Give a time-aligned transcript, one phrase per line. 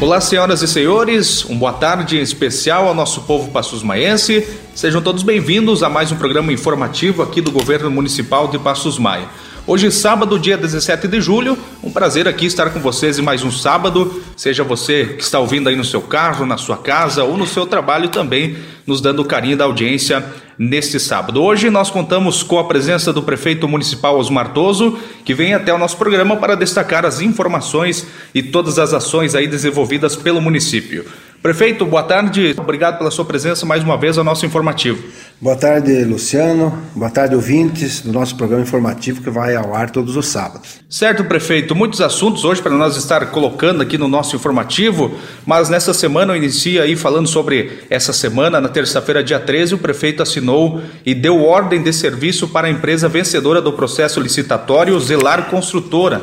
[0.00, 4.48] Olá, senhoras e senhores, um boa tarde em especial ao nosso povo Passos Maense.
[4.74, 9.28] Sejam todos bem-vindos a mais um programa informativo aqui do Governo Municipal de Passos Maia.
[9.66, 13.52] Hoje, sábado, dia 17 de julho, um prazer aqui estar com vocês em mais um
[13.52, 14.22] sábado.
[14.34, 17.66] Seja você que está ouvindo aí no seu carro, na sua casa ou no seu
[17.66, 20.24] trabalho também, nos dando o carinho da audiência
[20.58, 21.42] neste sábado.
[21.42, 25.78] Hoje nós contamos com a presença do prefeito municipal Osmar Toso, que vem até o
[25.78, 31.04] nosso programa para destacar as informações e todas as ações aí desenvolvidas pelo município.
[31.42, 32.54] Prefeito, boa tarde.
[32.58, 35.02] Obrigado pela sua presença mais uma vez ao nosso informativo.
[35.40, 36.78] Boa tarde, Luciano.
[36.94, 40.80] Boa tarde, ouvintes do nosso programa informativo que vai ao ar todos os sábados.
[40.86, 41.74] Certo, prefeito.
[41.74, 46.36] Muitos assuntos hoje para nós estar colocando aqui no nosso informativo, mas nessa semana eu
[46.36, 51.42] inicio aí falando sobre essa semana, na terça-feira, dia 13, o prefeito assinou e deu
[51.42, 56.20] ordem de serviço para a empresa vencedora do processo licitatório Zelar Construtora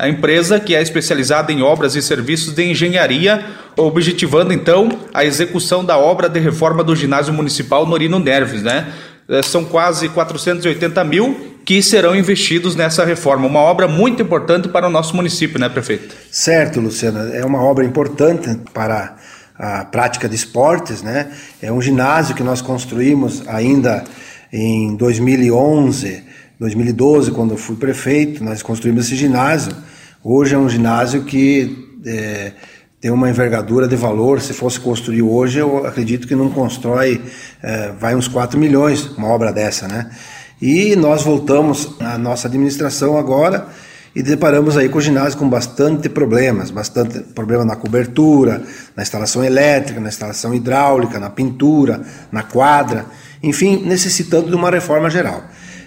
[0.00, 3.44] a empresa que é especializada em obras e serviços de engenharia,
[3.76, 8.90] objetivando então a execução da obra de reforma do ginásio municipal Norino Nerves, né?
[9.28, 13.46] É, são quase 480 mil que serão investidos nessa reforma.
[13.46, 16.16] Uma obra muito importante para o nosso município, né, prefeito?
[16.30, 17.34] Certo, Luciana.
[17.34, 19.16] É uma obra importante para
[19.58, 21.30] a prática de esportes, né?
[21.60, 24.02] É um ginásio que nós construímos ainda
[24.50, 26.24] em 2011,
[26.58, 28.42] 2012, quando eu fui prefeito.
[28.42, 29.89] Nós construímos esse ginásio
[30.22, 32.52] Hoje é um ginásio que é,
[33.00, 34.38] tem uma envergadura de valor.
[34.42, 37.22] Se fosse construir hoje, eu acredito que não constrói,
[37.62, 40.10] é, vai uns 4 milhões uma obra dessa, né?
[40.60, 43.68] E nós voltamos à nossa administração agora
[44.14, 48.62] e deparamos aí com o ginásio com bastante problemas, bastante problema na cobertura,
[48.94, 53.06] na instalação elétrica, na instalação hidráulica, na pintura, na quadra,
[53.42, 55.44] enfim, necessitando de uma reforma geral.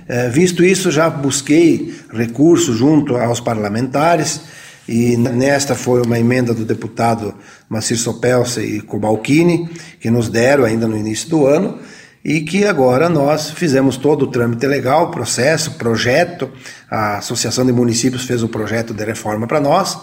[0.07, 4.41] É, visto isso, já busquei recurso junto aos parlamentares
[4.87, 7.33] e nesta foi uma emenda do deputado
[7.69, 9.69] Macir Sopelsa e Cobalcini,
[9.99, 11.79] que nos deram ainda no início do ano,
[12.23, 16.49] e que agora nós fizemos todo o trâmite legal, processo, projeto,
[16.89, 19.97] a Associação de Municípios fez o projeto de reforma para nós,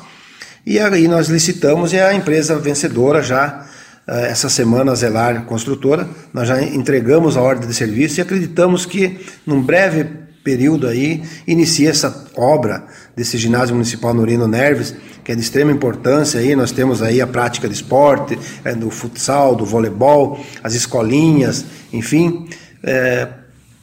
[0.64, 6.08] e aí nós licitamos e a empresa vencedora já eh, essa semana a Zelar Construtora,
[6.32, 10.04] nós já entregamos a ordem de serviço e acreditamos que num breve
[10.42, 12.84] período aí inicia essa obra
[13.14, 17.26] desse ginásio municipal Norino Nerves, que é de extrema importância aí, nós temos aí a
[17.26, 22.48] prática de esporte, é, do futsal, do voleibol, as escolinhas, enfim,
[22.82, 23.28] é,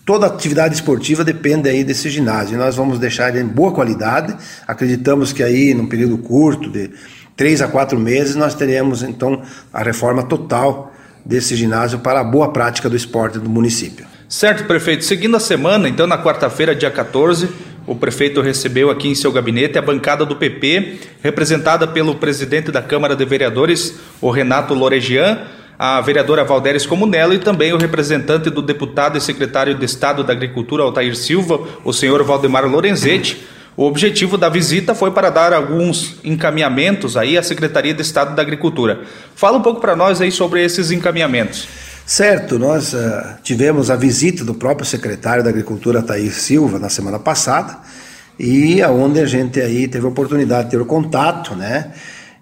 [0.06, 2.58] toda atividade esportiva depende aí desse ginásio.
[2.58, 4.36] Nós vamos deixar ele em boa qualidade,
[4.68, 6.90] acreditamos que aí num período curto de
[7.38, 10.92] três a quatro meses, nós teremos então a reforma total
[11.24, 14.08] desse ginásio para a boa prática do esporte do município.
[14.28, 15.06] Certo, prefeito.
[15.06, 17.48] Seguindo a semana, então, na quarta-feira, dia 14,
[17.86, 22.82] o prefeito recebeu aqui em seu gabinete a bancada do PP, representada pelo presidente da
[22.82, 25.40] Câmara de Vereadores, o Renato Loregian,
[25.80, 30.34] a vereadora Valdéres Comunello e também o representante do deputado e secretário de Estado da
[30.34, 33.46] Agricultura, Altair Silva, o senhor Valdemar Lorenzetti
[33.78, 38.42] o objetivo da visita foi para dar alguns encaminhamentos aí à Secretaria de Estado da
[38.42, 39.04] Agricultura.
[39.36, 41.68] Fala um pouco para nós aí sobre esses encaminhamentos.
[42.04, 42.98] Certo, nós uh,
[43.44, 47.78] tivemos a visita do próprio secretário da Agricultura, Thaís Silva, na semana passada,
[48.40, 51.92] e aonde a gente aí teve a oportunidade de ter o contato, né,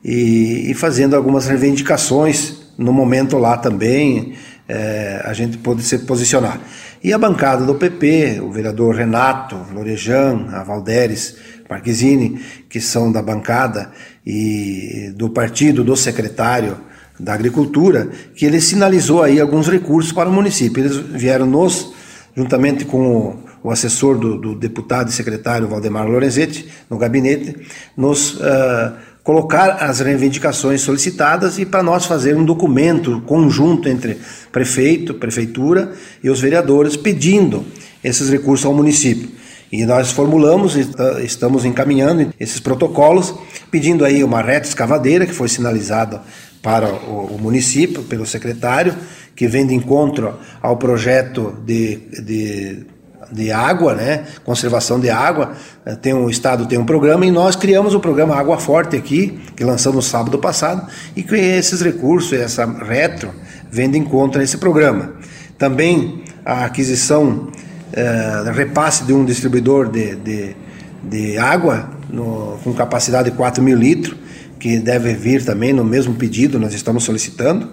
[0.04, 4.36] e, e fazendo algumas reivindicações no momento lá também,
[4.70, 6.62] é, a gente pôde se posicionar.
[7.06, 11.36] E a bancada do PP, o vereador Renato Lorejan, a Valderes
[11.70, 13.92] Marquezine, que são da bancada
[14.26, 16.76] e do partido do secretário
[17.20, 20.82] da Agricultura, que ele sinalizou aí alguns recursos para o município.
[20.82, 21.94] Eles vieram nos,
[22.36, 27.56] juntamente com o, o assessor do, do, deputado e secretário Valdemar Lorenzetti, no gabinete,
[27.96, 28.94] nos uh,
[29.26, 34.20] colocar as reivindicações solicitadas e para nós fazer um documento conjunto entre
[34.52, 35.94] prefeito, prefeitura
[36.24, 37.66] e os vereadores pedindo
[38.04, 39.28] esses recursos ao município.
[39.72, 40.88] E nós formulamos e
[41.24, 43.34] estamos encaminhando esses protocolos,
[43.72, 46.22] pedindo aí uma reta escavadeira que foi sinalizada
[46.62, 48.96] para o, município pelo secretário,
[49.36, 52.86] que vem de encontro ao projeto de, de
[53.32, 54.24] de água, né?
[54.44, 55.54] Conservação de água.
[55.86, 58.96] Eh, tem um, o estado tem um programa e nós criamos o programa Água Forte
[58.96, 63.32] aqui, que lançamos sábado passado, e que esses recursos, essa retro,
[63.72, 65.14] vem de encontro esse programa.
[65.58, 67.48] Também a aquisição,
[67.94, 70.56] eh, repasse de um distribuidor de, de,
[71.04, 74.16] de água no, com capacidade de 4 mil litros,
[74.60, 77.72] que deve vir também no mesmo pedido, nós estamos solicitando,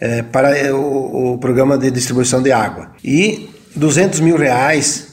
[0.00, 2.90] eh, para eh, o, o programa de distribuição de água.
[3.02, 5.08] E 200 mil reais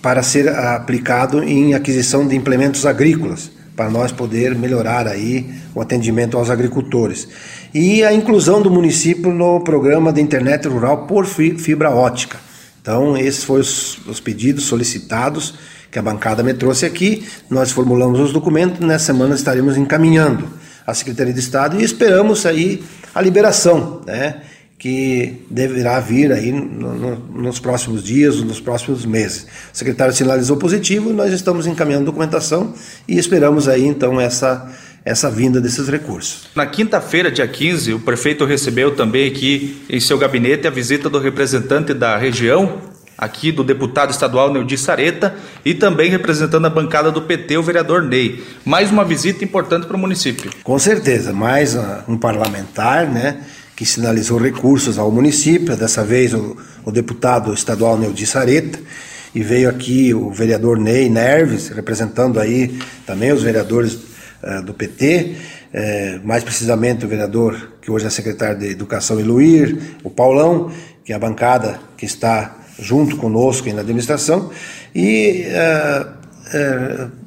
[0.00, 6.36] para ser aplicado em aquisição de implementos agrícolas, para nós poder melhorar aí o atendimento
[6.36, 7.28] aos agricultores.
[7.74, 12.38] E a inclusão do município no programa de internet rural por fibra ótica.
[12.80, 15.54] Então, esses foram os, os pedidos solicitados
[15.90, 17.26] que a bancada me trouxe aqui.
[17.50, 20.48] Nós formulamos os documentos, nessa semana estaremos encaminhando
[20.86, 22.82] à Secretaria de Estado e esperamos aí
[23.14, 24.42] a liberação, né?
[24.78, 29.46] Que deverá vir aí no, no, nos próximos dias, nos próximos meses.
[29.74, 32.72] O secretário sinalizou positivo, nós estamos encaminhando documentação
[33.06, 34.70] e esperamos aí então essa
[35.04, 36.48] essa vinda desses recursos.
[36.54, 41.18] Na quinta-feira, dia 15, o prefeito recebeu também aqui em seu gabinete a visita do
[41.18, 42.78] representante da região,
[43.16, 45.34] aqui do deputado estadual Neudi Sareta
[45.64, 48.44] e também representando a bancada do PT, o vereador Ney.
[48.66, 50.50] Mais uma visita importante para o município.
[50.62, 51.74] Com certeza, mais
[52.06, 53.40] um parlamentar, né?
[53.78, 58.76] Que sinalizou recursos ao município, dessa vez o, o deputado estadual Neudi Sareta,
[59.32, 62.76] e veio aqui o vereador Ney Nerves, representando aí
[63.06, 65.36] também os vereadores uh, do PT,
[65.72, 70.72] eh, mais precisamente o vereador que hoje é secretário de Educação Iluir, o Paulão,
[71.04, 74.50] que é a bancada que está junto conosco na administração,
[74.92, 76.18] e uh,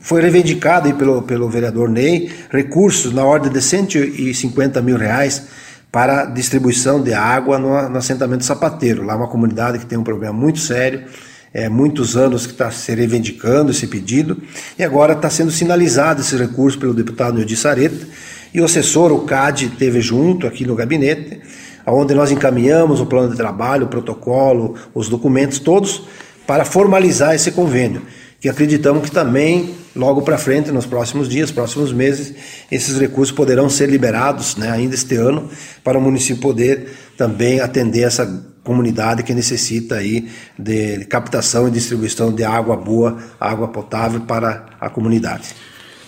[0.01, 5.43] foi reivindicado pelo, pelo vereador Ney recursos na ordem de 150 mil reais
[5.91, 9.03] para distribuição de água no, no assentamento sapateiro.
[9.03, 11.03] Lá é uma comunidade que tem um problema muito sério,
[11.53, 14.41] é muitos anos que está se reivindicando esse pedido,
[14.79, 18.07] e agora está sendo sinalizado esse recurso pelo deputado Neudi Sareta,
[18.53, 21.41] e o assessor, o CAD, teve junto aqui no gabinete,
[21.85, 26.03] onde nós encaminhamos o plano de trabalho, o protocolo, os documentos todos,
[26.47, 28.01] para formalizar esse convênio
[28.41, 32.33] que acreditamos que também, logo para frente, nos próximos dias, próximos meses,
[32.71, 35.49] esses recursos poderão ser liberados né, ainda este ano,
[35.83, 38.25] para o município poder também atender essa
[38.63, 44.89] comunidade que necessita aí de captação e distribuição de água boa, água potável para a
[44.89, 45.49] comunidade.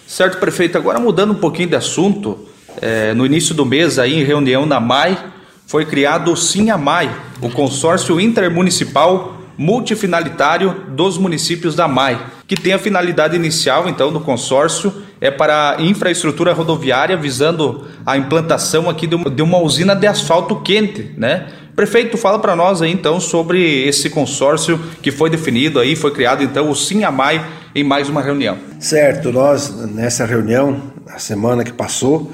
[0.07, 0.77] Certo, prefeito.
[0.77, 2.47] Agora mudando um pouquinho de assunto,
[2.81, 5.17] é, no início do mês, aí em reunião na MAI,
[5.65, 7.09] foi criado o SINHAMAI,
[7.41, 14.19] o consórcio intermunicipal multifinalitário dos municípios da MAI, que tem a finalidade inicial, então, do
[14.19, 21.11] consórcio é para infraestrutura rodoviária, visando a implantação aqui de uma, usina de asfalto quente,
[21.17, 21.47] né?
[21.75, 26.43] Prefeito, fala para nós aí então sobre esse consórcio que foi definido aí, foi criado
[26.43, 28.57] então o SINHAMAI em mais uma reunião.
[28.79, 32.31] Certo, nós nessa reunião, a semana que passou,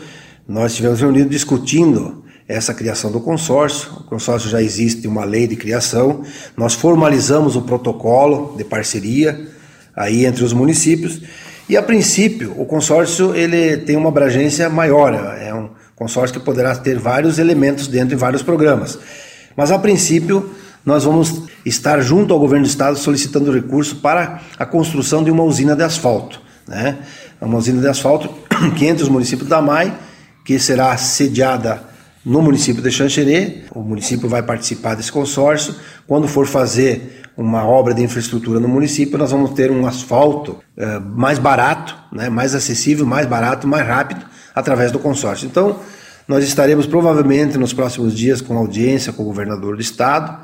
[0.48, 2.19] nós tivemos reunido discutindo
[2.50, 3.92] essa criação do consórcio.
[4.00, 6.24] O consórcio já existe uma lei de criação.
[6.58, 9.48] Nós formalizamos o protocolo de parceria
[9.96, 11.22] aí entre os municípios
[11.70, 15.14] e a princípio o consórcio ele tem uma abrangência maior.
[15.40, 18.98] É um consórcio que poderá ter vários elementos dentro de vários programas.
[19.56, 20.50] Mas a princípio
[20.84, 25.44] nós vamos estar junto ao governo do estado solicitando recurso para a construção de uma
[25.44, 26.98] usina de asfalto, né?
[27.40, 28.30] Uma usina de asfalto
[28.76, 29.94] que entre os municípios da MAI,
[30.44, 31.89] que será sediada
[32.26, 33.64] no município de Xanxerê.
[33.74, 35.76] O município vai participar desse consórcio.
[36.08, 41.00] Quando for fazer uma obra de infraestrutura no município, nós vamos ter um asfalto eh,
[41.00, 45.48] mais barato, né, mais acessível, mais barato, mais rápido, através do consórcio.
[45.48, 45.80] Então,
[46.28, 50.38] nós estaremos provavelmente nos próximos dias com audiência com o governador do estado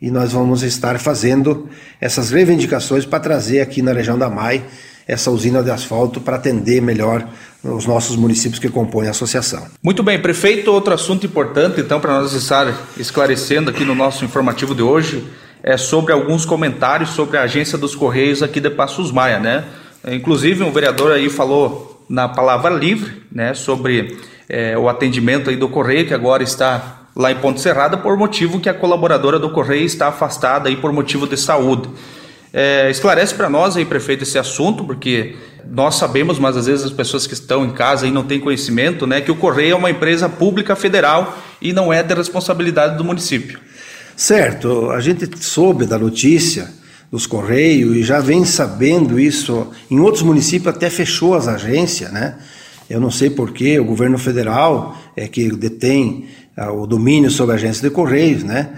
[0.00, 1.68] e nós vamos estar fazendo
[2.00, 4.64] essas reivindicações para trazer aqui na região da MAI
[5.08, 7.26] essa usina de asfalto para atender melhor
[7.64, 9.66] os nossos municípios que compõem a associação.
[9.82, 14.74] Muito bem, prefeito, outro assunto importante então para nós estar esclarecendo aqui no nosso informativo
[14.74, 15.26] de hoje
[15.62, 19.64] é sobre alguns comentários sobre a agência dos Correios aqui de Passos Maia, né?
[20.06, 24.16] Inclusive um vereador aí falou na palavra livre, né, sobre
[24.48, 28.60] é, o atendimento aí do Correio que agora está lá em Ponte Serrada por motivo
[28.60, 31.88] que a colaboradora do Correio está afastada aí por motivo de saúde.
[32.52, 35.36] É, esclarece para nós aí, prefeito, esse assunto, porque
[35.70, 39.06] nós sabemos, mas às vezes as pessoas que estão em casa e não têm conhecimento,
[39.06, 43.04] né, que o Correio é uma empresa pública federal e não é da responsabilidade do
[43.04, 43.58] município.
[44.16, 46.70] Certo, a gente soube da notícia
[47.10, 49.68] dos Correios e já vem sabendo isso.
[49.90, 52.36] Em outros municípios até fechou as agências, né?
[52.88, 56.26] Eu não sei porquê, o governo federal é que detém
[56.56, 58.70] ah, o domínio sobre a agência de Correios, né?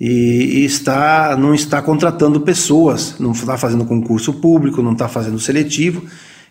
[0.00, 6.04] E, está, não está contratando pessoas, não está fazendo concurso público, não está fazendo seletivo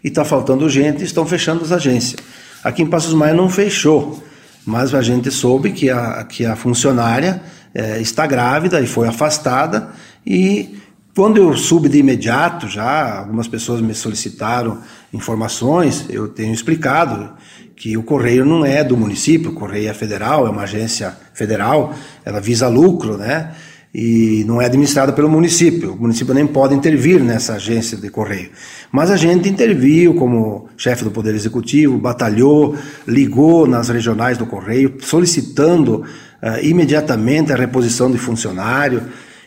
[0.03, 2.21] e está faltando gente, estão fechando as agências.
[2.63, 4.21] Aqui em Passos Maia não fechou,
[4.65, 7.41] mas a gente soube que a, que a funcionária
[7.73, 9.89] é, está grávida e foi afastada
[10.25, 10.77] e
[11.15, 14.77] quando eu soube de imediato, já algumas pessoas me solicitaram
[15.11, 17.31] informações, eu tenho explicado
[17.79, 21.95] que o Correio não é do município, o Correio é federal, é uma agência federal,
[22.25, 23.55] ela visa lucro, né?
[23.93, 25.93] e não é administrada pelo município.
[25.93, 28.49] O município nem pode intervir nessa agência de correio.
[28.91, 32.75] Mas a gente interviu como chefe do Poder Executivo, batalhou,
[33.07, 36.03] ligou nas regionais do correio, solicitando
[36.43, 39.03] uh, imediatamente a reposição de funcionário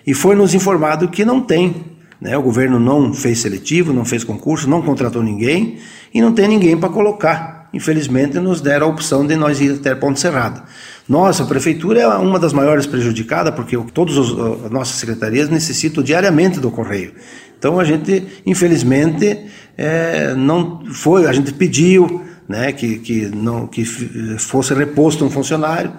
[0.06, 1.84] e foi nos informado que não tem.
[2.20, 2.36] Né?
[2.36, 5.78] O governo não fez seletivo, não fez concurso, não contratou ninguém
[6.12, 7.61] e não tem ninguém para colocar.
[7.72, 10.62] Infelizmente, nos deram a opção de nós ir até Ponte Serrada.
[11.08, 16.60] Nossa, a prefeitura é uma das maiores prejudicadas, porque todas as nossas secretarias necessitam diariamente
[16.60, 17.12] do correio.
[17.58, 23.84] Então a gente, infelizmente, é, não foi, a gente pediu né, que, que, não, que
[23.84, 25.92] fosse reposto um funcionário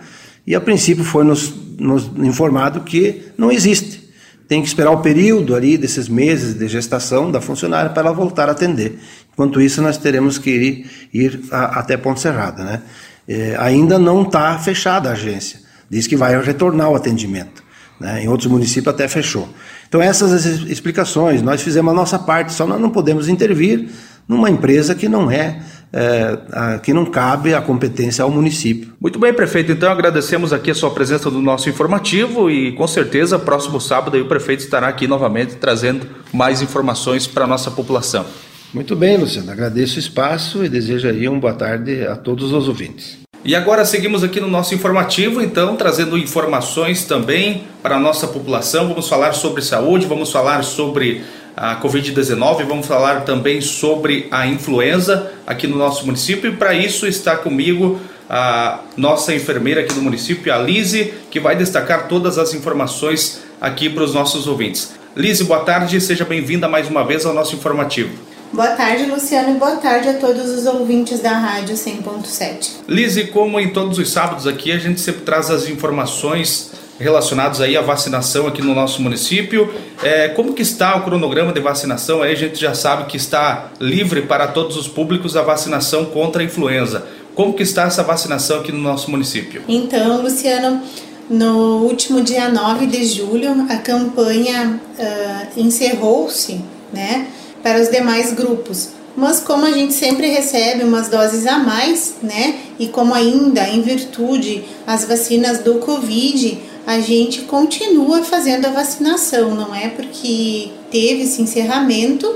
[0.45, 4.02] e a princípio foi nos, nos informado que não existe.
[4.47, 8.49] Tem que esperar o período ali desses meses de gestação da funcionária para ela voltar
[8.49, 8.99] a atender.
[9.31, 12.63] Enquanto isso, nós teremos que ir, ir a, até Ponte Serrada.
[12.63, 12.81] Né?
[13.27, 15.59] É, ainda não está fechada a agência.
[15.89, 17.63] Diz que vai retornar o atendimento.
[17.99, 18.23] Né?
[18.23, 19.47] Em outros municípios até fechou.
[19.87, 23.89] Então, essas explicações, nós fizemos a nossa parte, só nós não podemos intervir
[24.27, 25.61] numa empresa que não é,
[25.93, 28.91] é a, que não cabe a competência ao município.
[28.99, 29.71] Muito bem, prefeito.
[29.71, 34.25] Então agradecemos aqui a sua presença no nosso informativo e com certeza próximo sábado o
[34.25, 38.25] prefeito estará aqui novamente trazendo mais informações para a nossa população.
[38.73, 39.51] Muito bem, Luciano.
[39.51, 43.19] Agradeço o espaço e desejo aí uma boa tarde a todos os ouvintes.
[43.45, 48.87] E agora seguimos aqui no nosso informativo, então, trazendo informações também para a nossa população.
[48.87, 51.21] Vamos falar sobre saúde, vamos falar sobre
[51.55, 56.51] a Covid-19, vamos falar também sobre a influenza aqui no nosso município.
[56.51, 61.55] E para isso está comigo a nossa enfermeira aqui do município, a Lise, que vai
[61.55, 64.93] destacar todas as informações aqui para os nossos ouvintes.
[65.15, 68.11] Lise, boa tarde, seja bem-vinda mais uma vez ao nosso informativo.
[68.51, 72.69] Boa tarde, Luciano, e boa tarde a todos os ouvintes da Rádio 100.7.
[72.87, 77.75] Lise, como em todos os sábados aqui, a gente sempre traz as informações relacionadas aí
[77.75, 79.73] à vacinação aqui no nosso município.
[80.01, 82.21] É, como que está o cronograma de vacinação?
[82.21, 86.41] Aí a gente já sabe que está livre para todos os públicos a vacinação contra
[86.41, 87.05] a influenza.
[87.35, 89.63] Como que está essa vacinação aqui no nosso município?
[89.67, 90.81] Então, Luciano,
[91.29, 96.61] no último dia 9 de julho, a campanha uh, encerrou-se,
[96.93, 97.27] né?
[97.63, 98.89] para os demais grupos.
[99.15, 102.55] Mas como a gente sempre recebe umas doses a mais, né?
[102.77, 109.55] E como ainda em virtude as vacinas do Covid, a gente continua fazendo a vacinação,
[109.55, 112.33] não é porque teve esse encerramento,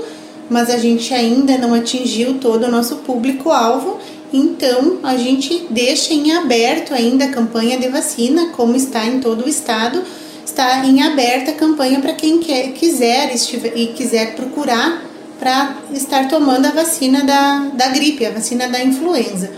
[0.48, 3.98] mas a gente ainda não atingiu todo o nosso público-alvo,
[4.32, 9.44] então a gente deixa em aberto ainda a campanha de vacina, como está em todo
[9.44, 10.02] o estado,
[10.44, 15.04] está em aberta a campanha para quem quer, quiser estiver, e quiser procurar
[15.38, 19.52] para estar tomando a vacina da, da gripe, a vacina da influenza.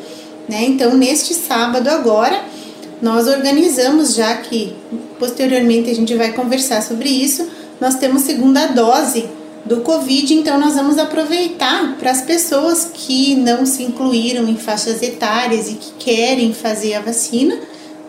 [0.48, 0.64] Né?
[0.64, 2.44] Então, neste sábado agora,
[3.00, 4.74] nós organizamos, já que
[5.18, 7.48] posteriormente a gente vai conversar sobre isso,
[7.80, 9.28] nós temos segunda dose
[9.64, 15.02] do Covid, então nós vamos aproveitar para as pessoas que não se incluíram em faixas
[15.02, 17.58] etárias e que querem fazer a vacina,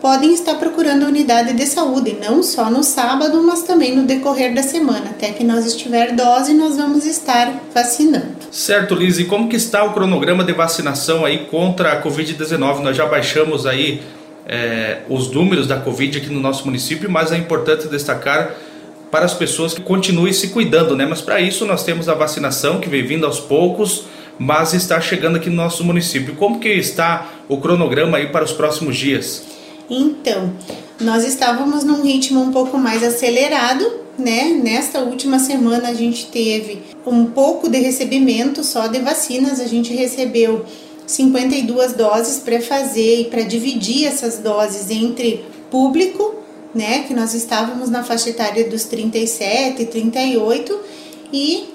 [0.00, 4.52] podem estar procurando a unidade de saúde, não só no sábado, mas também no decorrer
[4.52, 5.10] da semana.
[5.10, 8.42] Até que nós estiver dose, nós vamos estar vacinando.
[8.50, 9.18] Certo, Liz.
[9.18, 12.80] E como que está o cronograma de vacinação aí contra a Covid-19?
[12.80, 14.02] Nós já baixamos aí
[14.46, 18.54] é, os números da Covid aqui no nosso município, mas é importante destacar
[19.10, 21.04] para as pessoas que continuem se cuidando, né?
[21.04, 24.04] Mas para isso nós temos a vacinação que vem vindo aos poucos,
[24.38, 26.34] mas está chegando aqui no nosso município.
[26.34, 29.44] Como que está o cronograma aí para os próximos dias?
[29.90, 30.52] Então,
[30.98, 33.84] nós estávamos num ritmo um pouco mais acelerado,
[34.18, 34.44] né?
[34.62, 39.92] Nesta última semana a gente teve um pouco de recebimento só de vacinas, a gente
[39.92, 40.64] recebeu
[41.12, 46.34] 52 doses para fazer e para dividir essas doses entre público,
[46.74, 50.80] né, que nós estávamos na faixa etária dos 37 e 38
[51.32, 51.68] e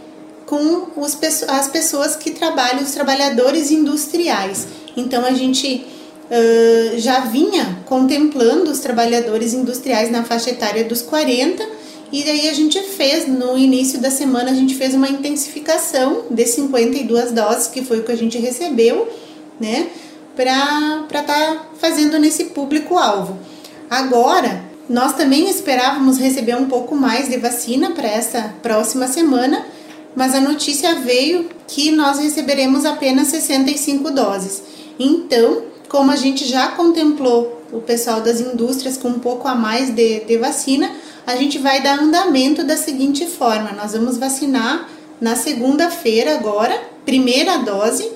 [0.45, 1.17] com os,
[1.47, 4.67] as pessoas que trabalham, os trabalhadores industriais.
[4.95, 5.85] Então a gente
[6.31, 11.77] uh, já vinha contemplando os trabalhadores industriais na faixa etária dos 40
[12.11, 16.45] e daí a gente fez, no início da semana, a gente fez uma intensificação de
[16.45, 19.07] 52 doses, que foi o que a gente recebeu,
[19.59, 19.87] né,
[20.35, 23.37] para estar tá fazendo nesse público-alvo.
[23.89, 29.65] Agora, nós também esperávamos receber um pouco mais de vacina para essa próxima semana,
[30.15, 34.63] mas a notícia veio que nós receberemos apenas 65 doses.
[34.97, 39.89] Então, como a gente já contemplou o pessoal das indústrias com um pouco a mais
[39.89, 40.89] de, de vacina,
[41.25, 44.87] a gente vai dar andamento da seguinte forma: nós vamos vacinar
[45.19, 48.09] na segunda-feira, agora, primeira dose,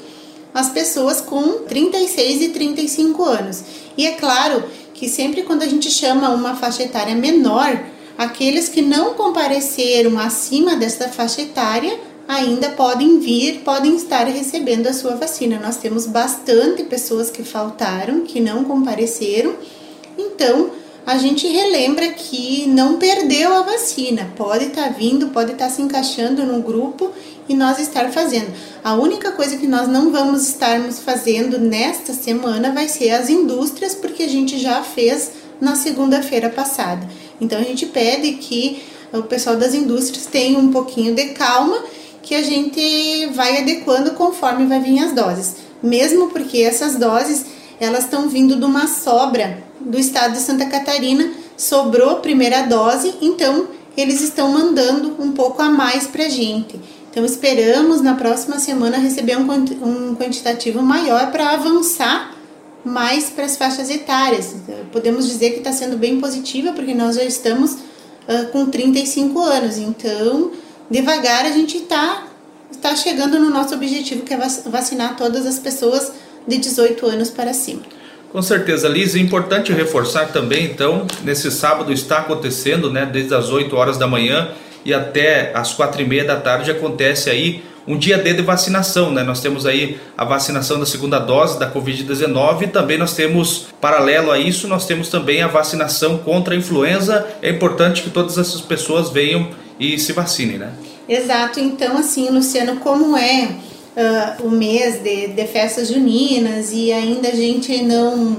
[0.54, 3.64] as pessoas com 36 e 35 anos.
[3.98, 7.84] E é claro que sempre quando a gente chama uma faixa etária menor,
[8.18, 14.94] aqueles que não compareceram acima desta faixa etária ainda podem vir, podem estar recebendo a
[14.94, 15.60] sua vacina.
[15.60, 19.56] Nós temos bastante pessoas que faltaram, que não compareceram.
[20.18, 20.72] Então,
[21.06, 24.32] a gente relembra que não perdeu a vacina.
[24.38, 27.12] Pode estar tá vindo, pode estar tá se encaixando no grupo
[27.52, 28.52] e nós estar fazendo.
[28.84, 33.94] A única coisa que nós não vamos estarmos fazendo nesta semana vai ser as indústrias,
[33.94, 37.08] porque a gente já fez na segunda-feira passada.
[37.40, 38.82] Então a gente pede que
[39.14, 41.78] o pessoal das indústrias tenha um pouquinho de calma,
[42.24, 45.56] que a gente vai adequando conforme vai vir as doses.
[45.84, 47.46] Mesmo porque essas doses
[47.80, 53.16] elas estão vindo de uma sobra do estado de Santa Catarina, sobrou a primeira dose,
[53.22, 53.68] então
[53.98, 56.80] eles estão mandando um pouco a mais para a gente.
[57.12, 62.34] Então esperamos na próxima semana receber um, um quantitativo maior para avançar
[62.86, 64.56] mais para as faixas etárias.
[64.94, 69.78] Podemos dizer que está sendo bem positiva, porque nós já estamos uh, com 35 anos,
[69.78, 70.52] então
[70.90, 72.28] devagar a gente está
[72.82, 76.14] tá chegando no nosso objetivo, que é vacinar todas as pessoas
[76.48, 77.82] de 18 anos para cima.
[78.32, 83.50] Com certeza, Liz, é importante reforçar também, então, nesse sábado está acontecendo, né, desde as
[83.50, 84.50] 8 horas da manhã
[84.86, 89.12] e até as quatro e meia da tarde acontece aí um dia D de vacinação,
[89.12, 89.24] né?
[89.24, 94.32] Nós temos aí a vacinação da segunda dose da Covid-19 e também nós temos, paralelo
[94.32, 97.28] a isso, nós temos também a vacinação contra a influenza.
[97.42, 100.72] É importante que todas essas pessoas venham e se vacinem, né?
[101.10, 101.60] Exato.
[101.60, 103.50] Então, assim, Luciano, como é
[103.98, 108.38] uh, o mês de, de festas juninas e ainda a gente não,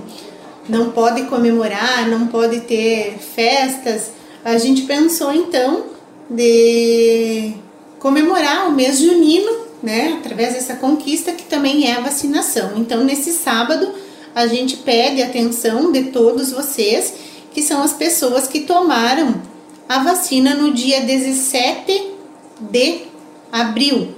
[0.69, 4.13] não pode comemorar, não pode ter festas,
[4.45, 5.92] a gente pensou então
[6.35, 7.53] de
[7.99, 12.73] comemorar o mês junino, né, através dessa conquista que também é a vacinação.
[12.77, 13.93] Então, nesse sábado,
[14.35, 17.15] a gente pede atenção de todos vocês,
[17.53, 19.43] que são as pessoas que tomaram
[19.89, 22.11] a vacina no dia 17
[22.61, 23.03] de
[23.51, 24.09] abril.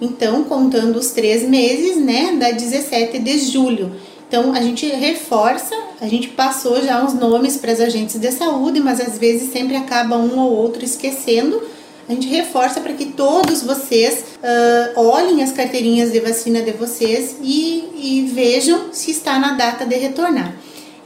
[0.00, 3.92] Então, contando os três meses, né, da 17 de julho.
[4.26, 8.80] Então, a gente reforça, a gente passou já os nomes para os agentes de saúde,
[8.80, 11.62] mas às vezes sempre acaba um ou outro esquecendo.
[12.08, 17.36] A gente reforça para que todos vocês uh, olhem as carteirinhas de vacina de vocês
[17.42, 20.56] e, e vejam se está na data de retornar.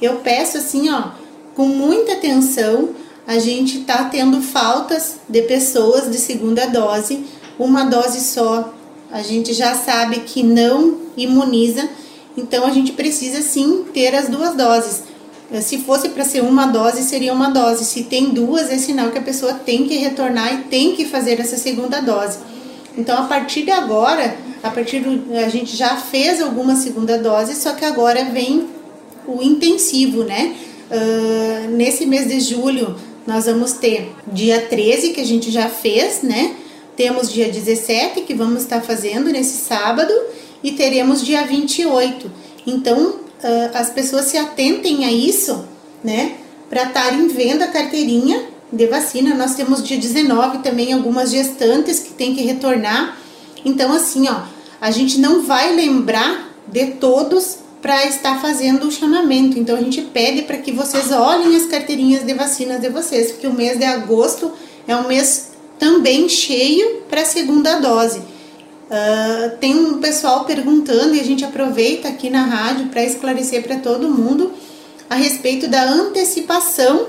[0.01, 1.11] Eu peço assim, ó,
[1.55, 2.91] com muita atenção,
[3.27, 7.25] a gente está tendo faltas de pessoas de segunda dose,
[7.59, 8.73] uma dose só,
[9.11, 11.89] a gente já sabe que não imuniza,
[12.37, 15.03] então a gente precisa sim ter as duas doses.
[15.61, 17.85] Se fosse para ser uma dose, seria uma dose.
[17.85, 21.39] Se tem duas, é sinal que a pessoa tem que retornar e tem que fazer
[21.39, 22.39] essa segunda dose.
[22.97, 27.55] Então, a partir de agora, a partir do, a gente já fez alguma segunda dose,
[27.55, 28.69] só que agora vem
[29.27, 30.55] o intensivo, né?
[30.91, 36.23] Uh, nesse mês de julho, nós vamos ter dia 13, que a gente já fez,
[36.23, 36.57] né?
[36.97, 40.13] Temos dia 17, que vamos estar fazendo nesse sábado,
[40.65, 42.33] e teremos dia 28.
[42.67, 43.21] Então, uh,
[43.75, 45.63] as pessoas se atentem a isso,
[46.03, 46.37] né?
[46.71, 49.35] Para estarem vendo a carteirinha de vacina.
[49.35, 53.19] Nós temos dia 19 também algumas gestantes que têm que retornar.
[53.63, 54.41] Então, assim, ó,
[54.81, 59.59] a gente não vai lembrar de todos para estar fazendo o chamamento.
[59.59, 63.47] Então, a gente pede para que vocês olhem as carteirinhas de vacinas de vocês, porque
[63.47, 64.51] o mês de agosto
[64.89, 68.34] é um mês também cheio para a segunda dose.
[68.85, 73.79] Uh, tem um pessoal perguntando e a gente aproveita aqui na rádio para esclarecer para
[73.79, 74.53] todo mundo
[75.09, 77.07] a respeito da antecipação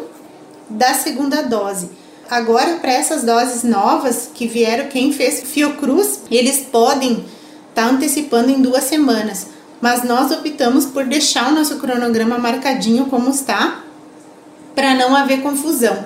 [0.69, 1.89] da segunda dose.
[2.29, 7.25] Agora, para essas doses novas que vieram, quem fez Fiocruz, eles podem
[7.69, 9.47] estar tá antecipando em duas semanas,
[9.79, 13.83] mas nós optamos por deixar o nosso cronograma marcadinho como está,
[14.73, 16.05] para não haver confusão.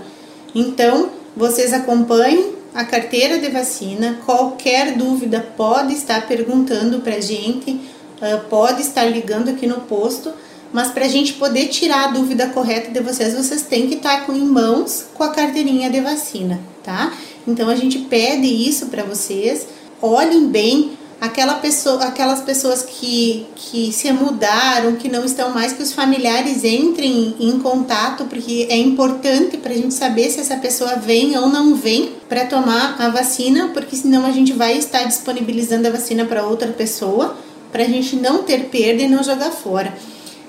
[0.54, 4.20] Então, vocês acompanhem a carteira de vacina.
[4.26, 10.32] Qualquer dúvida pode estar perguntando para a gente, uh, pode estar ligando aqui no posto,
[10.72, 14.26] mas para a gente poder tirar a dúvida correta de vocês, vocês têm que estar
[14.26, 17.12] com, em mãos com a carteirinha de vacina, tá?
[17.46, 19.68] Então a gente pede isso para vocês.
[20.02, 25.84] Olhem bem aquela pessoa, aquelas pessoas que, que se mudaram, que não estão mais, que
[25.84, 30.96] os familiares entrem em contato, porque é importante para a gente saber se essa pessoa
[30.96, 35.88] vem ou não vem para tomar a vacina, porque senão a gente vai estar disponibilizando
[35.88, 37.36] a vacina para outra pessoa,
[37.72, 39.94] para a gente não ter perda e não jogar fora.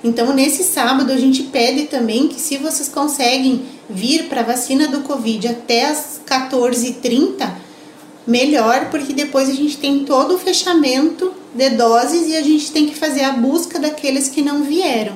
[0.03, 4.87] Então, nesse sábado, a gente pede também que, se vocês conseguem vir para a vacina
[4.87, 7.47] do Covid até as 14h30,
[8.25, 12.87] melhor, porque depois a gente tem todo o fechamento de doses e a gente tem
[12.87, 15.13] que fazer a busca daqueles que não vieram.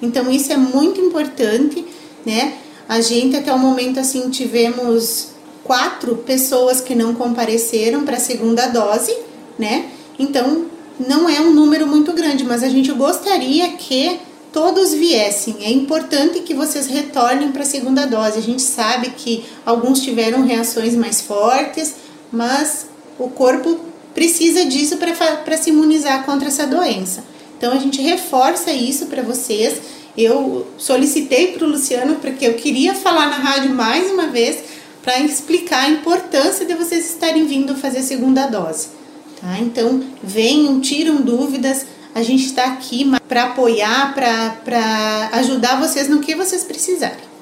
[0.00, 1.84] Então isso é muito importante,
[2.24, 2.54] né?
[2.88, 5.28] A gente até o momento assim tivemos
[5.64, 9.16] quatro pessoas que não compareceram para a segunda dose,
[9.58, 9.86] né?
[10.18, 10.66] Então
[10.98, 14.18] não é um número muito grande, mas a gente gostaria que
[14.52, 15.56] todos viessem.
[15.60, 18.38] É importante que vocês retornem para a segunda dose.
[18.38, 21.94] A gente sabe que alguns tiveram reações mais fortes,
[22.32, 22.86] mas
[23.18, 23.80] o corpo
[24.14, 27.22] precisa disso para se imunizar contra essa doença.
[27.58, 29.80] Então a gente reforça isso para vocês.
[30.16, 34.58] Eu solicitei para o Luciano porque eu queria falar na rádio mais uma vez
[35.02, 38.88] para explicar a importância de vocês estarem vindo fazer a segunda dose.
[39.40, 39.58] Tá?
[39.60, 41.86] Então venham, tiram dúvidas.
[42.14, 47.35] A gente está aqui para apoiar, para ajudar vocês no que vocês precisarem.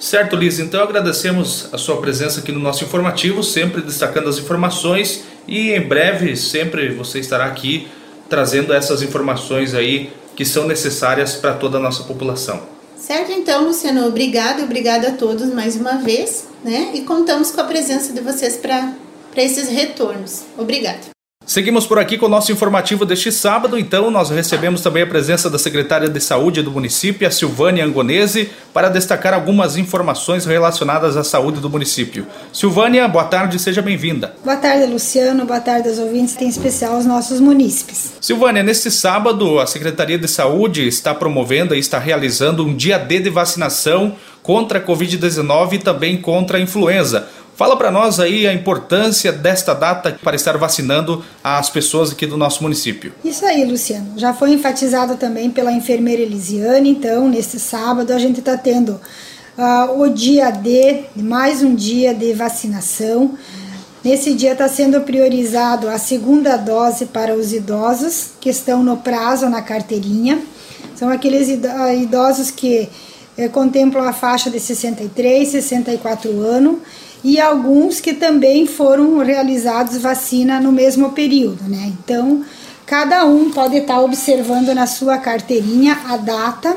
[0.00, 0.58] Certo, Liz.
[0.58, 5.80] Então agradecemos a sua presença aqui no nosso informativo, sempre destacando as informações e em
[5.80, 7.86] breve sempre você estará aqui
[8.28, 12.62] trazendo essas informações aí que são necessárias para toda a nossa população.
[12.96, 16.92] Certo, então, Luciano, obrigado, obrigado a todos mais uma vez, né?
[16.94, 18.94] E contamos com a presença de vocês para
[19.36, 20.44] esses retornos.
[20.56, 21.19] Obrigado.
[21.50, 25.50] Seguimos por aqui com o nosso informativo deste sábado, então nós recebemos também a presença
[25.50, 31.24] da secretária de Saúde do município, a Silvânia Angonese, para destacar algumas informações relacionadas à
[31.24, 32.24] saúde do município.
[32.52, 34.32] Silvânia, boa tarde, seja bem-vinda.
[34.44, 38.12] Boa tarde, Luciano, boa tarde aos ouvintes, em especial aos nossos munícipes.
[38.20, 43.18] Silvânia, neste sábado, a Secretaria de Saúde está promovendo e está realizando um dia D
[43.18, 47.28] de vacinação contra a Covid-19 e também contra a influenza.
[47.60, 52.34] Fala para nós aí a importância desta data para estar vacinando as pessoas aqui do
[52.34, 53.12] nosso município.
[53.22, 54.14] Isso aí, Luciano.
[54.16, 58.98] Já foi enfatizado também pela enfermeira Elisiane, então, neste sábado a gente está tendo
[59.58, 63.34] uh, o dia D, mais um dia de vacinação.
[64.02, 69.50] Nesse dia está sendo priorizado a segunda dose para os idosos que estão no prazo
[69.50, 70.40] na carteirinha.
[70.96, 72.88] São aqueles idosos que
[73.36, 76.78] eh, contemplam a faixa de 63, 64 anos
[77.22, 81.92] e alguns que também foram realizados vacina no mesmo período, né?
[82.02, 82.44] Então,
[82.86, 86.76] cada um pode estar observando na sua carteirinha a data,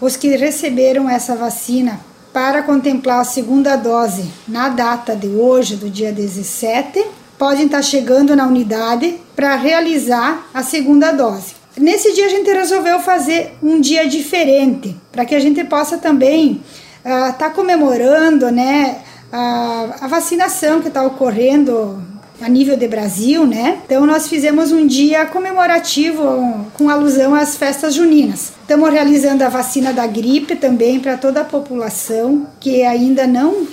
[0.00, 2.00] os que receberam essa vacina
[2.32, 7.04] para contemplar a segunda dose na data de hoje, do dia 17,
[7.38, 11.54] podem estar chegando na unidade para realizar a segunda dose.
[11.76, 16.60] Nesse dia a gente resolveu fazer um dia diferente, para que a gente possa também
[16.98, 18.96] estar uh, tá comemorando, né?
[19.34, 22.00] A, a vacinação que está ocorrendo
[22.40, 23.80] a nível de Brasil, né?
[23.84, 28.52] Então nós fizemos um dia comemorativo com alusão às festas juninas.
[28.60, 33.66] Estamos realizando a vacina da gripe também para toda a população que ainda não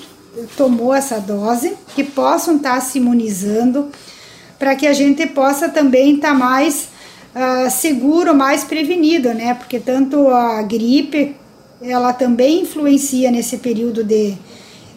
[0.58, 3.90] tomou essa dose, que possam estar tá se imunizando,
[4.58, 6.90] para que a gente possa também estar tá mais
[7.36, 9.54] uh, seguro, mais prevenido, né?
[9.54, 11.36] Porque tanto a gripe
[11.84, 14.38] ela também influencia nesse período de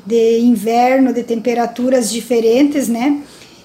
[0.07, 3.21] de inverno, de temperaturas diferentes, né?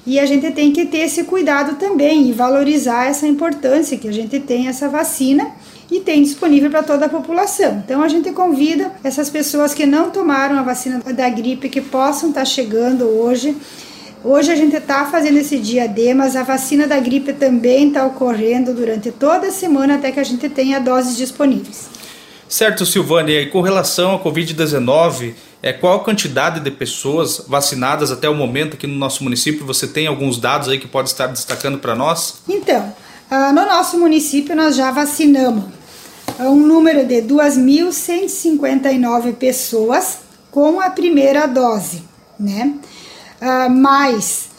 [0.05, 4.11] E a gente tem que ter esse cuidado também e valorizar essa importância que a
[4.11, 5.51] gente tem essa vacina
[5.91, 7.83] e tem disponível para toda a população.
[7.85, 12.29] Então a gente convida essas pessoas que não tomaram a vacina da gripe que possam
[12.29, 13.55] estar tá chegando hoje.
[14.23, 18.05] Hoje a gente está fazendo esse dia D, mas a vacina da gripe também está
[18.05, 21.98] ocorrendo durante toda a semana até que a gente tenha doses disponíveis.
[22.49, 28.27] Certo, Silvânia, e com relação à Covid-19, é, qual a quantidade de pessoas vacinadas até
[28.27, 29.67] o momento aqui no nosso município?
[29.67, 32.41] Você tem alguns dados aí que pode estar destacando para nós?
[32.49, 32.91] Então,
[33.29, 35.65] uh, no nosso município nós já vacinamos
[36.39, 42.03] um número de 2.159 pessoas com a primeira dose,
[42.39, 42.73] né?
[43.39, 44.49] Uh, mais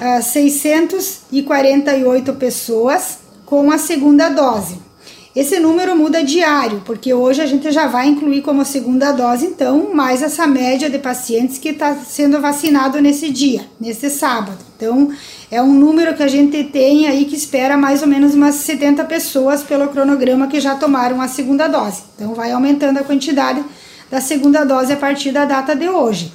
[0.00, 4.88] uh, 648 pessoas com a segunda dose.
[5.34, 9.94] Esse número muda diário, porque hoje a gente já vai incluir como segunda dose, então,
[9.94, 14.58] mais essa média de pacientes que está sendo vacinado nesse dia, nesse sábado.
[14.76, 15.12] Então,
[15.48, 19.04] é um número que a gente tem aí que espera mais ou menos umas 70
[19.04, 22.02] pessoas pelo cronograma que já tomaram a segunda dose.
[22.16, 23.64] Então, vai aumentando a quantidade
[24.10, 26.32] da segunda dose a partir da data de hoje.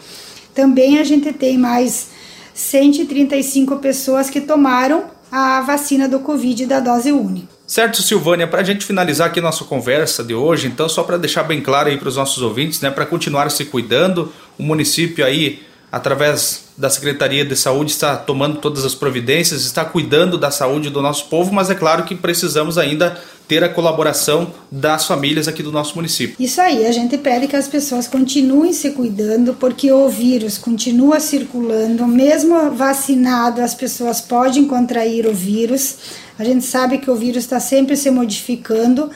[0.53, 2.08] Também a gente tem mais
[2.53, 7.55] 135 pessoas que tomaram a vacina do Covid da dose única.
[7.67, 11.41] Certo, Silvânia, para a gente finalizar aqui nossa conversa de hoje, então só para deixar
[11.41, 15.63] bem claro aí para os nossos ouvintes, né, para continuar se cuidando, o município aí,
[15.91, 21.02] através da Secretaria de Saúde, está tomando todas as providências, está cuidando da saúde do
[21.02, 23.17] nosso povo, mas é claro que precisamos ainda
[23.48, 26.36] ter a colaboração das famílias aqui do nosso município.
[26.39, 31.19] Isso aí, a gente pede que as pessoas continuem se cuidando, porque o vírus continua
[31.19, 35.95] circulando, mesmo vacinado, as pessoas podem contrair o vírus.
[36.38, 39.10] A gente sabe que o vírus está sempre se modificando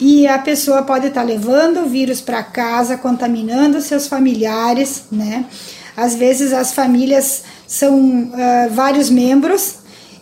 [0.00, 5.46] e a pessoa pode estar levando o vírus para casa, contaminando seus familiares, né?
[5.96, 9.76] Às vezes as famílias são uh, vários membros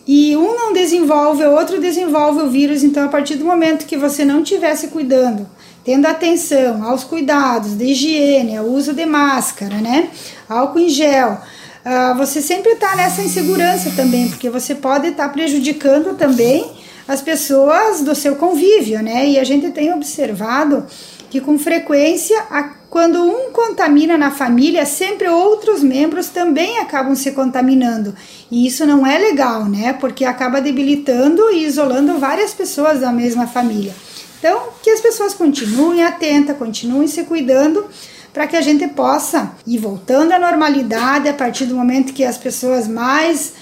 [0.06, 2.82] e um não desenvolve, o outro desenvolve o vírus.
[2.82, 5.48] Então, a partir do momento que você não estivesse cuidando,
[5.82, 10.10] tendo atenção aos cuidados de higiene, ao uso de máscara, né?
[10.48, 11.38] Álcool em gel.
[11.84, 16.70] Uh, você sempre está nessa insegurança também, porque você pode estar tá prejudicando também
[17.06, 19.28] as pessoas do seu convívio, né?
[19.28, 20.86] E a gente tem observado
[21.34, 22.40] que com frequência,
[22.88, 28.14] quando um contamina na família, sempre outros membros também acabam se contaminando.
[28.48, 29.94] E isso não é legal, né?
[29.94, 33.92] Porque acaba debilitando e isolando várias pessoas da mesma família.
[34.38, 37.84] Então, que as pessoas continuem atentas, continuem se cuidando
[38.32, 42.38] para que a gente possa ir voltando à normalidade a partir do momento que as
[42.38, 43.54] pessoas mais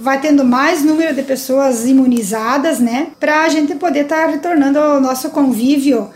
[0.00, 3.08] vai tendo mais número de pessoas imunizadas, né?
[3.18, 6.08] Para a gente poder estar tá retornando ao nosso convívio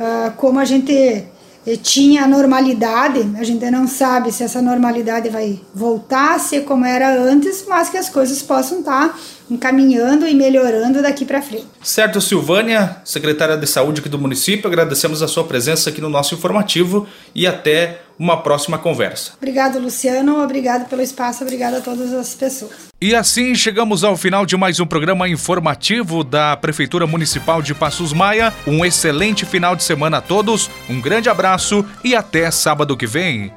[0.00, 5.28] uh, como a gente eh, tinha a normalidade, a gente não sabe se essa normalidade
[5.28, 9.14] vai voltar a ser como era antes, mas que as coisas possam estar tá
[9.50, 11.66] encaminhando e melhorando daqui para frente.
[11.82, 16.34] Certo, Silvânia, secretária de Saúde aqui do município, agradecemos a sua presença aqui no nosso
[16.34, 19.32] informativo e até uma próxima conversa.
[19.38, 22.90] Obrigado, Luciano, obrigado pelo espaço, obrigado a todas as pessoas.
[23.00, 28.12] E assim chegamos ao final de mais um programa informativo da Prefeitura Municipal de Passos
[28.12, 28.52] Maia.
[28.66, 33.50] Um excelente final de semana a todos, um grande abraço e até sábado que vem.